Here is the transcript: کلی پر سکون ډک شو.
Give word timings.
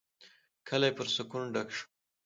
کلی 0.67 0.91
پر 0.97 1.07
سکون 1.15 1.43
ډک 1.53 1.69
شو. 1.75 1.85